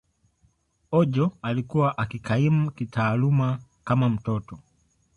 Ojo 0.91 1.37
alikuwa 1.41 1.97
akikaimu 1.97 2.71
kitaaluma 2.71 3.59
kama 3.83 4.09
mtoto. 4.09 4.59